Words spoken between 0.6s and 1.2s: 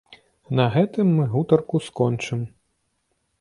гэтым